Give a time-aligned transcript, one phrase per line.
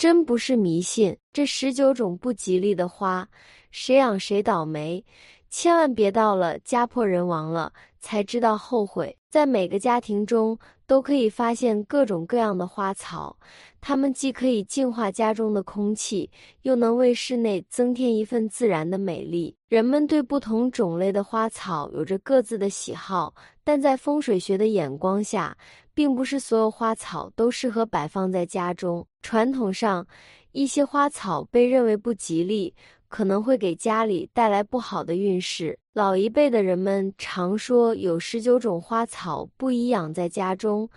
[0.00, 1.14] 真不是迷信。
[1.30, 3.28] 这十九种不吉利的花，
[3.70, 5.04] 谁养谁倒霉，
[5.50, 9.14] 千万别到了家破人亡了才知道后悔。
[9.28, 13.36] 在每个家庭中都可以发现各种各样的花草，
[13.78, 16.30] 它们既可以净化家中的空气，
[16.62, 19.54] 又能为室内增添一份自然的美丽。
[19.68, 23.32] 人们对不同种类的花草有着各自的喜好，
[23.62, 25.56] 但在风水学的眼光下，
[26.00, 29.06] 并不是所有花草都适合摆放在家中。
[29.20, 30.06] 传统上，
[30.52, 32.74] 一些花草被认为不吉利。
[33.06, 35.78] 可能会给家里带来不好的运势。
[35.92, 40.88] 老一辈的人们常说有十九种花草不宜养在家中，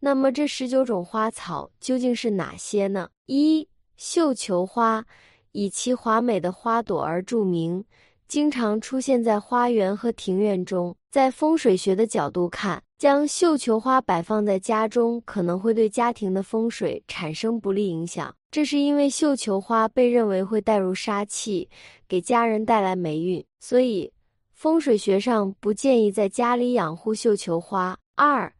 [0.00, 3.08] 那么这十九种花草究竟是哪些呢？
[3.26, 5.06] 一、绣球花，
[5.52, 7.84] 以其华美的花朵而著名，
[8.26, 10.94] 经常出现在花园和庭院中。
[11.08, 18.30] 在风水学的角度看，将绣球花摆放在家中，可能会对家庭的风水产生不利影响。
[18.50, 21.66] 这是因为绣球花被认为会带入杀气，
[22.06, 24.12] 给家人带来霉运，所以
[24.52, 27.96] 风水学上不建议在家里养护绣球花。
[28.16, 28.52] 二，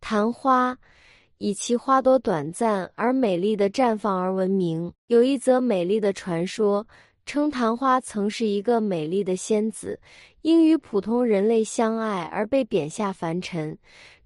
[0.00, 0.78] 昙花
[1.38, 4.92] 以其花朵短暂而美丽的绽放而闻名。
[5.08, 6.86] 有一则美丽的传说，
[7.28, 10.00] 称昙花曾是一个美丽的仙子，
[10.40, 13.76] 因与普通人类相爱而被贬下凡尘，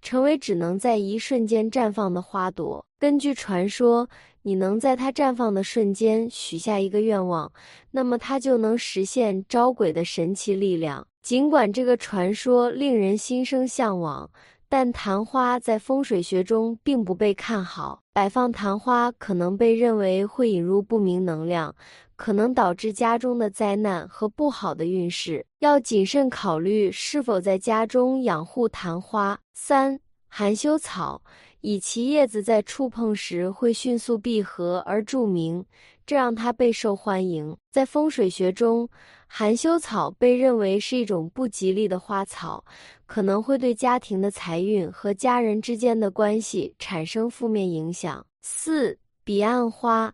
[0.01, 2.87] 成为只能在一瞬间绽放的花朵。
[3.01, 4.09] 根据传说。
[4.45, 7.53] 你能在它绽放的瞬间许下一个愿望，
[7.93, 11.07] 那么它就能实现招鬼的神奇力量。
[11.23, 14.29] 尽管这个传说令人心生向往，
[14.73, 18.01] 但昙花在风水学中并不被看好。
[18.15, 21.77] 摆放昙花可能被认为会引入不明能量，
[22.17, 29.39] 可能导致家中的灾难和不好的运势，要谨慎考虑是否在家中养护昙花。
[29.53, 31.21] 三、含羞草。
[31.61, 35.65] 以其叶子在触碰时会迅速闭合而著名，
[36.07, 37.57] 这让它备受欢迎。
[37.71, 38.89] 在风水学中，
[39.27, 42.65] 含羞草被认为是一种不吉利的花草，
[43.07, 48.25] 可能会对家庭的财运和家人之间的关系产生负面影响。
[48.43, 50.13] 四、彼岸花，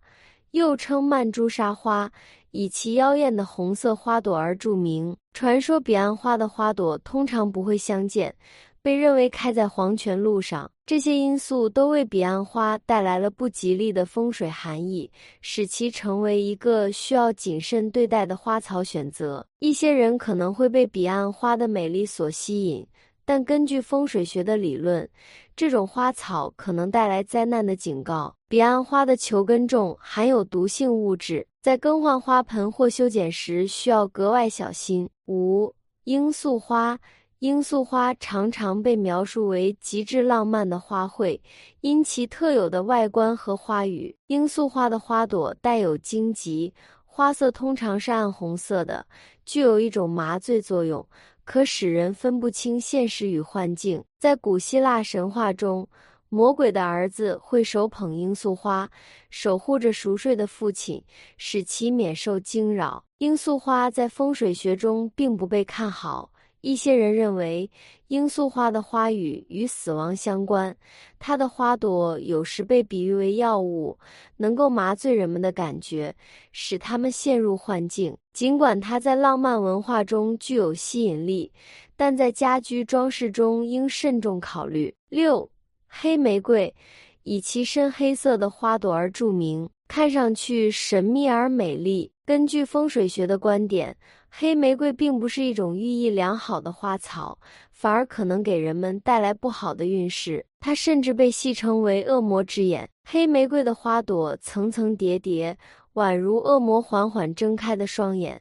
[0.52, 2.10] 又称曼珠沙花，
[2.50, 5.16] 以其妖艳的红色花朵而著名。
[5.32, 8.34] 传说彼岸花的花朵通常不会相见。
[8.82, 19.46] 被认为开在黄泉路上，这些因素都为彼岸花带来了不吉利的风水含义，使其成为一个需要谨慎对待的花草选择。
[19.58, 22.86] 一些人可能会被彼岸花的美丽所吸引，
[23.24, 25.06] 但根据风水学的理论，
[25.54, 28.34] 这种花草可能带来灾难的警告。
[28.48, 35.10] 彼岸花的球根中含有毒性物质，在更换花盆或修剪时需要格外小心。
[35.26, 35.74] 五
[36.04, 36.98] 罂粟花。
[37.40, 41.40] 罂粟花常常被描述为极致浪漫的花卉，
[41.82, 44.16] 因其特有的外观和花语。
[44.26, 49.06] 罂粟花的花朵带有荆棘，花色通常是暗红色的，
[49.44, 51.08] 具有一种麻醉作用，
[51.44, 54.02] 可使人分不清现实与幻境。
[54.18, 55.88] 在古希腊神话中，
[56.28, 58.90] 魔鬼的儿子会手捧罂粟花，
[59.30, 61.00] 守护着熟睡的父亲，
[61.36, 63.04] 使其免受惊扰。
[63.18, 66.32] 罂粟花在风水学中并不被看好。
[66.60, 67.70] 一些人认为，
[68.08, 70.76] 罂粟花的花语与死亡相关。
[71.18, 73.98] 它的花朵有时被比喻为药物，
[74.38, 76.14] 能够麻醉人们的感觉，
[76.50, 78.16] 使他们陷入幻境。
[78.32, 81.52] 尽管它在浪漫文化中具有吸引力，
[81.96, 84.94] 但在家居装饰中应慎重考虑。
[85.08, 85.48] 六，
[85.86, 86.74] 黑玫瑰
[87.22, 92.12] 以其深黑色的花朵而著名，看上去神秘而美丽。
[92.24, 93.96] 根据风水学的观点。
[94.30, 97.38] 黑玫瑰并不是一种寓意良好的花草，
[97.72, 100.44] 反而可能给人们带来不好的运势。
[100.60, 102.88] 它甚至被戏称为“恶魔之眼”。
[103.08, 105.56] 黑玫瑰的花朵层层叠叠，
[105.94, 108.40] 宛如恶魔缓缓睁开的双眼。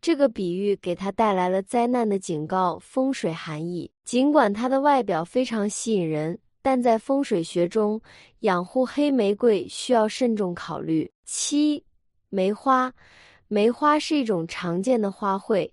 [0.00, 3.88] 这个比喻给它带来了灾难的警告风水含义。
[4.04, 8.00] 尽管它的外表非常吸引人，但在风水学中，
[8.40, 11.10] 养护黑玫瑰需要慎重考虑。
[11.24, 11.84] 七，
[12.28, 12.92] 梅花。
[13.48, 15.70] 梅花是一种常见的花卉，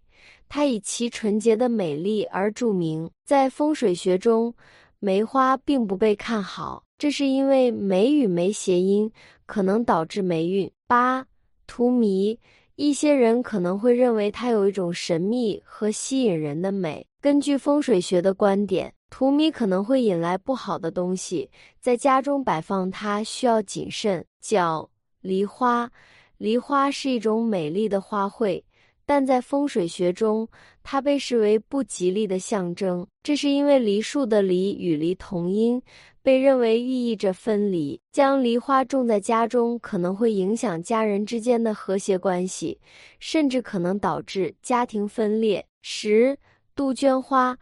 [0.49, 3.09] 它以其纯洁的美丽而著名。
[3.23, 4.53] 在风水学中，
[4.99, 9.11] 梅花并不被看好，这是因为梅与梅谐音，
[9.45, 10.71] 可能导致霉运。
[10.87, 11.23] 八
[11.67, 12.39] 荼蘼，
[12.75, 17.05] 一些人可能会认为它有一种神秘和吸引人的美。
[17.21, 21.49] 根据风水学的观点，荼蘼可能会引来不好的东西，
[21.79, 24.25] 在家中摆放它需要谨慎。
[24.39, 24.89] 角
[25.21, 25.89] 梨花。
[26.37, 28.61] 梨花是一种美丽的花卉，
[29.07, 30.47] 但在风水学中，
[30.83, 33.07] 它被视为不吉利的象征。
[33.23, 35.81] 这是因为梨树的“梨”与“梨”同音，
[36.21, 37.99] 被认为寓意着分离。
[38.11, 42.79] 将梨花种在家中，可能会影响家人之间的和谐关系，
[43.19, 45.65] 甚至可能导致家庭分裂。
[45.81, 46.37] 十、
[46.75, 47.57] 杜鹃花。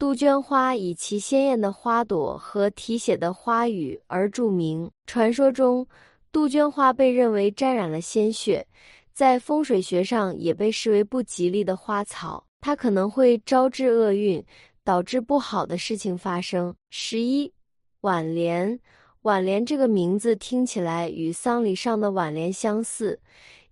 [0.00, 4.90] 杜鹃花以其鲜艳的花朵和题写的花语而著名。
[5.04, 5.86] 传说中，
[6.32, 8.66] 杜鹃花被认为沾染了鲜血，
[9.12, 12.46] 在风水学上也被视为不吉利的花草。
[12.62, 14.42] 它可能会招致厄运，
[14.82, 16.74] 导致不好的事情发生。
[16.88, 17.52] 十一，
[18.00, 18.80] 挽联。
[19.20, 23.20] 挽联这个名字听起来与丧礼上的挽联相似。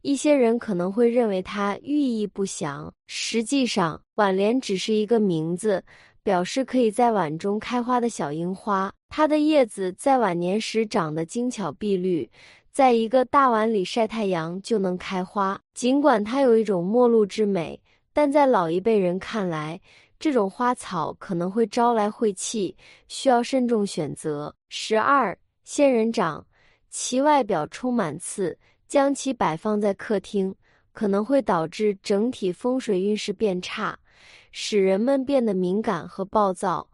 [0.03, 5.83] 一些人可能会认为它寓意不详，实际上，挽联只是一个名字。
[6.29, 12.31] 表示可以在碗中开花的小樱花，它的叶子在晚年时长得精巧碧绿，
[12.71, 15.59] 在一个大碗里晒太阳就能开花。
[15.73, 17.81] 尽管它有一种陌路之美，
[18.13, 19.81] 但在老一辈人看来，
[20.21, 22.77] 这种花草可能会招来晦气，
[23.07, 24.55] 需要慎重选择。
[24.69, 25.35] 十二，
[25.65, 26.47] 仙人掌，
[26.91, 30.55] 其外表充满刺，将其摆放在客厅，
[30.93, 33.99] 可能会导致整体风水运势变差。
[34.61, 36.89] 使人们变得敏感和暴躁，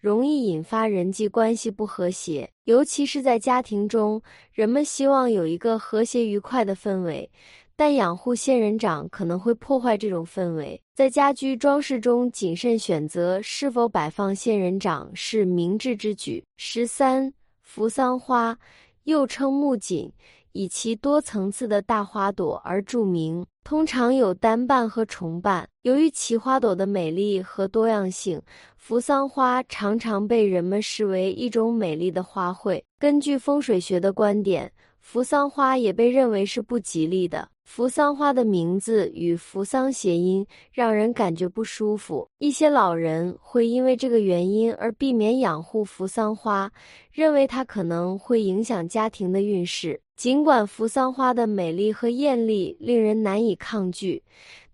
[0.00, 4.20] 容易引发人际关系不和谐，尤其是在家庭中，
[4.52, 7.30] 人们希望有一个和谐愉快的氛围，
[7.76, 10.82] 但养护仙人掌可能会破坏这种氛围。
[10.92, 16.42] 在家居装饰中，谨慎选择是否摆放仙人掌是明智之举。
[16.56, 17.32] 十三，
[17.62, 18.58] 扶桑花，
[19.04, 20.12] 又称木槿。
[20.50, 25.66] 以其多层次的大花朵而著名，通常有单瓣和重瓣。
[25.82, 28.40] 由于其花朵的美丽和多样性，
[28.76, 32.82] 扶桑花常常被人们视为一种美丽的花卉。
[32.98, 34.70] 根据风水学的观点，
[35.00, 37.48] 扶桑花也被认为是不吉利的。
[37.64, 42.28] 扶桑花的名字与扶桑谐音，让人感觉不舒服。
[42.36, 46.70] 一些老人会因为这个原因而避免养护扶桑花，
[47.10, 49.98] 认为它可能会影响家庭的运势。
[50.16, 54.22] 尽管扶桑花的美丽和艳丽令人难以抗拒，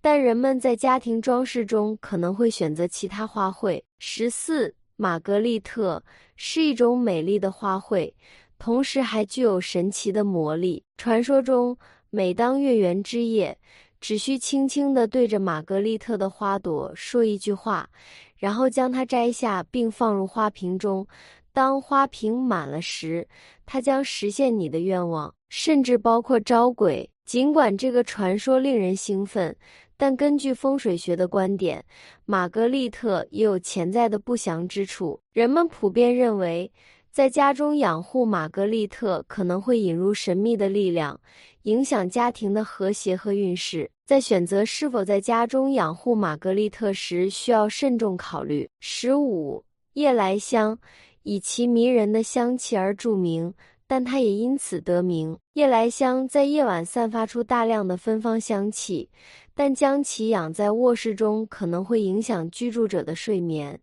[0.01, 3.83] 但人们在家庭装饰中可能会选择其他花卉。
[3.99, 6.03] 十四，玛格丽特
[6.37, 8.13] 是一种美丽的花卉，
[8.59, 10.85] 同时还具有神奇的魔力。
[10.99, 11.77] 传说中，
[12.11, 13.59] 每当月圆之夜，
[13.99, 17.89] 只需轻轻地对着玛格丽特的花朵说一句话，
[18.37, 21.07] 然后将它摘下并放入花瓶中。
[21.53, 23.27] 当花瓶满了时，
[23.67, 27.09] 它将实现你的愿望，甚至包括招鬼。
[27.25, 29.55] 尽管这个传说令人兴奋，
[29.97, 31.85] 但根据风水学的观点，
[32.25, 35.21] 玛格丽特也有潜在的不祥之处。
[35.33, 36.73] 人们普遍认为，
[37.13, 41.21] 在家中养护玛格丽特可能会引入神秘的力量，
[41.63, 43.91] 影响家庭的和谐和运势。
[44.07, 48.69] 在选择是否在家中养护玛格丽特时，需要慎重考虑。
[48.81, 50.77] 十五，夜来香。
[51.23, 53.53] 以其迷人的香气而著名，
[53.87, 55.39] 但它也因此得名。
[55.55, 59.11] 夜来香在夜晚散发出大量的芬芳香气，
[59.55, 63.79] 但将其养在卧室中可能会影响居住者的睡眠，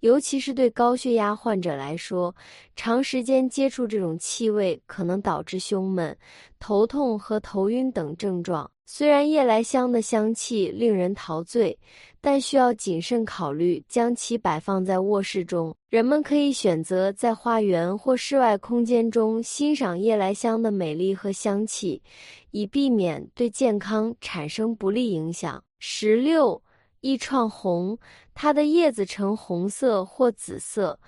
[0.00, 2.34] 尤其是对高血压患者来说，
[2.74, 6.16] 长时间接触这种气味可能导致胸闷、
[6.58, 8.68] 头痛和头晕等症状。
[8.92, 11.78] 虽然夜来香的香气令人陶醉，
[12.20, 15.72] 但需要谨慎考虑将其摆放在卧室中。
[15.90, 22.02] 人们可以选择在花园或室外空间中欣赏夜来香的美丽和香气，
[22.50, 25.62] 以避免对健康产生不利影响。
[25.78, 26.60] 十六，
[27.00, 27.96] 一串红，
[28.34, 30.98] 它的叶子呈红色或紫色。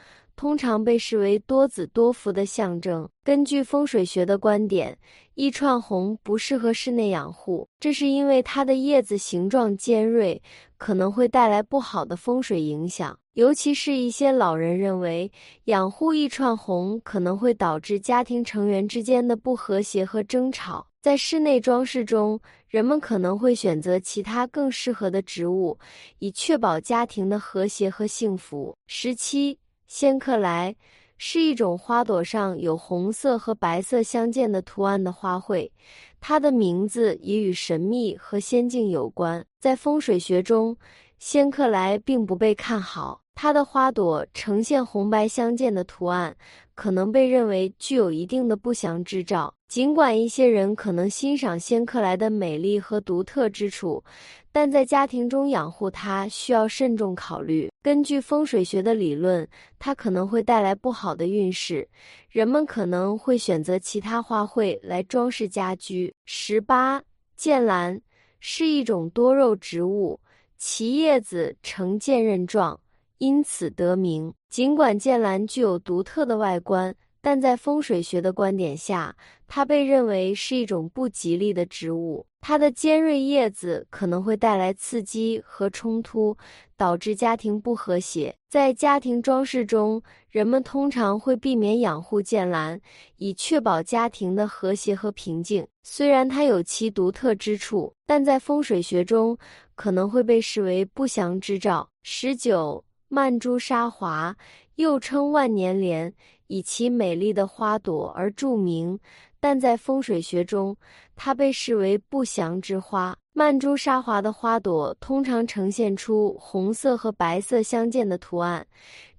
[0.42, 3.08] 通常被视为多子多福的象征。
[3.22, 4.98] 根据风水学的观点，
[5.34, 10.42] 一串红不适合室内养护，这是因为它的叶子形状尖锐，
[10.76, 13.16] 可能会带来不好的风水影响。
[13.34, 15.30] 尤其是一些老人认为，
[15.66, 20.84] 养护一串红可能会导致家庭成员之间的不和谐和争吵。
[21.00, 25.78] 在室内装饰中，人们可能会选择其他更适合的植物，
[26.18, 28.74] 以确保家庭的和谐和幸福。
[28.88, 29.56] 十七。
[29.94, 30.74] 仙客来
[31.18, 35.70] 是一种花朵上有红色和白色相间的图案的花卉，
[36.18, 39.44] 它的名字也与神秘和仙境有关。
[39.60, 40.78] 在风水学中，
[41.18, 43.21] 仙客来并不被看好。
[43.34, 46.36] 它的花朵呈现红白相间的图案，
[46.74, 49.52] 可能被认为具有一定的不祥之兆。
[49.68, 54.04] 尽管一些人可能欣赏仙客来的美丽和独特之处，
[54.52, 57.70] 但在家庭中养护它需要慎重考虑。
[57.82, 59.48] 根据风水学的理论，
[59.78, 61.88] 它可能会带来不好的运势，
[62.28, 66.14] 人们可能会选择其他花卉来装饰家居。
[66.26, 67.02] 十八，
[67.34, 67.98] 剑兰
[68.38, 70.20] 是一种多肉植物，
[70.58, 72.78] 其叶子呈剑刃状。
[73.22, 74.34] 因此得名。
[74.48, 79.14] 尽管剑兰具有独特的外观，但在风水学的观点下，
[79.46, 82.26] 它被认为是一种不吉利的植物。
[82.40, 86.36] 它的尖锐叶子可能会带来刺激和冲突，
[86.76, 88.34] 导致家庭不和谐。
[88.50, 92.80] 在家庭装饰中，人们通常会避免养护剑兰，
[93.18, 95.64] 以确保家庭的和谐和平静。
[95.84, 99.38] 虽然它有其独特之处，但在风水学中
[99.76, 101.88] 可能会被视为不祥之兆。
[102.02, 102.84] 十九，
[103.14, 104.34] 曼珠沙华
[104.76, 106.10] 又称万年莲，
[106.46, 108.98] 以其美丽的花朵而著名。
[109.38, 110.74] 但在风水学中，
[111.14, 113.14] 它被视为不祥之花。
[113.34, 118.66] 曼珠沙华的花朵通常呈现出红色和白色相间的图案，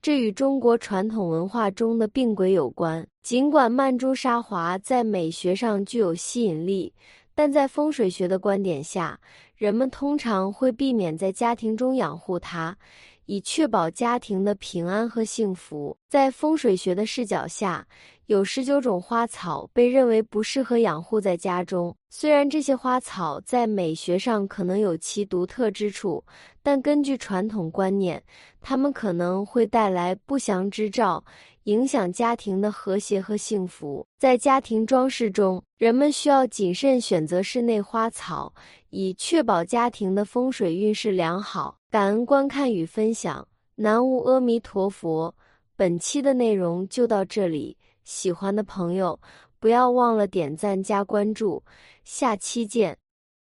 [0.01, 3.05] 这与中国传统文化中的并轨有关。
[3.21, 6.91] 尽管曼珠沙华在美学上具有吸引力，
[7.35, 9.19] 但在风水学的观点下，
[9.55, 12.77] 人们通常会避免在家庭中养护它。
[13.25, 15.97] 以确保家庭的平安和幸福。
[16.09, 17.87] 在风水学的视角下，
[18.25, 21.95] 有十九种花草被认为不适合养护在家中。
[22.09, 26.21] 虽然这些花草在美学上可能有其独特之处，
[26.61, 28.21] 但根据传统观念，
[28.59, 31.23] 它们可能会带来不祥之兆，
[31.63, 34.05] 影响家庭的和谐和幸福。
[34.17, 38.53] 在家庭装饰中，人们需要谨慎选择室内花草，
[38.89, 41.77] 以确保家庭的风水运势良好。
[41.89, 45.35] 感恩观看与分享，南无阿弥陀佛。
[45.75, 49.19] 本期的内容就到这里，喜欢的朋友
[49.59, 51.63] 不要忘了点赞加关注，
[52.03, 52.97] 下期见。